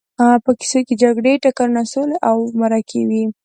په 0.43 0.51
کیسو 0.59 0.79
کې 0.87 0.93
جګړې، 1.03 1.41
ټکرونه، 1.43 1.81
سولې 1.91 2.17
او 2.29 2.37
مرکې 2.61 3.01
وي. 3.09 3.23